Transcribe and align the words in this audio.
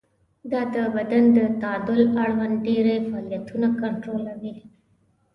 دا 0.51 0.61
د 0.73 0.75
بدن 0.95 1.23
د 1.37 1.37
تعادل 1.61 2.01
اړوند 2.23 2.55
ډېری 2.67 2.95
فعالیتونه 3.09 3.67
کنټرولوي. 3.81 4.55